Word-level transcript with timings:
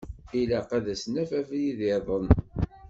Ilaq 0.39 0.69
ad 0.77 0.87
s-naf 1.01 1.31
abrid-iḍen. 1.39 2.25